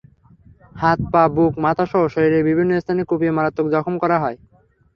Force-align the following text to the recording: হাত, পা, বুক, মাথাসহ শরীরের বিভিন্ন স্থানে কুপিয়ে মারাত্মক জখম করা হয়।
হাত, 0.75 0.99
পা, 1.13 1.23
বুক, 1.35 1.53
মাথাসহ 1.65 2.01
শরীরের 2.13 2.43
বিভিন্ন 2.49 2.71
স্থানে 2.79 3.01
কুপিয়ে 3.05 3.35
মারাত্মক 3.37 3.67
জখম 3.73 3.95
করা 4.03 4.17
হয়। 4.23 4.37